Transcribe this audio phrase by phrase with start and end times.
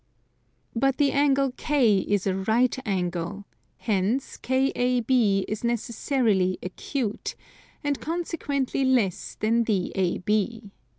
[0.75, 3.45] But the angle K is a right angle:
[3.77, 7.35] hence KAB is necessarily acute,
[7.83, 10.71] and consequently less than DAB.